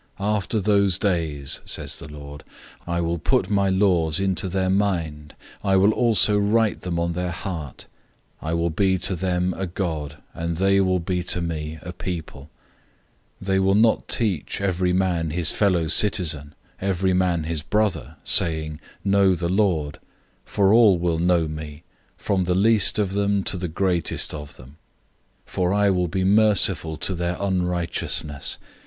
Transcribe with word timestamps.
After 0.19 0.59
those 0.59 0.97
days," 0.97 1.61
says 1.63 1.99
the 1.99 2.07
Lord; 2.11 2.43
"I 2.87 3.01
will 3.01 3.19
put 3.19 3.51
my 3.51 3.69
laws 3.69 4.19
into 4.19 4.49
their 4.49 4.67
mind, 4.67 5.35
I 5.63 5.75
will 5.75 5.91
also 5.93 6.39
write 6.39 6.79
them 6.81 6.99
on 6.99 7.11
their 7.11 7.29
heart. 7.29 7.85
I 8.41 8.55
will 8.55 8.71
be 8.71 8.97
their 8.97 9.39
God, 9.67 10.17
and 10.33 10.57
they 10.57 10.81
will 10.81 10.97
be 10.99 11.23
my 11.39 11.91
people. 11.99 12.49
008:011 13.43 13.45
They 13.45 13.59
will 13.59 13.75
not 13.75 14.07
teach 14.07 14.59
every 14.59 14.91
man 14.91 15.29
his 15.29 15.51
fellow 15.51 15.87
citizen,{TR 15.87 16.47
reads 16.47 16.53
"neighbor" 16.55 16.55
instead 16.57 16.57
of 16.57 16.77
"fellow 16.77 16.81
citizen"} 16.81 16.81
and 16.81 16.89
every 16.97 17.13
man 17.13 17.43
his 17.43 17.61
brother, 17.61 18.15
saying, 18.23 18.79
'Know 19.05 19.35
the 19.35 19.49
Lord,' 19.49 19.99
for 20.43 20.73
all 20.73 20.97
will 20.97 21.19
know 21.19 21.47
me, 21.47 21.83
from 22.17 22.45
the 22.45 22.55
least 22.55 22.97
of 22.97 23.13
them 23.13 23.43
to 23.43 23.55
the 23.55 23.67
greatest 23.67 24.33
of 24.33 24.55
them. 24.57 24.77
008:012 25.45 25.51
For 25.51 25.73
I 25.75 25.91
will 25.91 26.07
be 26.07 26.23
merciful 26.23 26.97
to 26.97 27.13
their 27.13 27.37
unrighteousness. 27.39 28.57